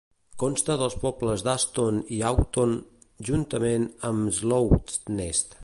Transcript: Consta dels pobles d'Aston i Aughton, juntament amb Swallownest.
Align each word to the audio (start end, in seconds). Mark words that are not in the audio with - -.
Consta 0.43 0.77
dels 0.81 0.95
pobles 1.03 1.43
d'Aston 1.47 1.99
i 2.17 2.23
Aughton, 2.31 2.73
juntament 3.29 3.87
amb 4.11 4.35
Swallownest. 4.39 5.59